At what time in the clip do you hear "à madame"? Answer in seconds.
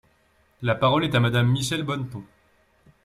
1.13-1.51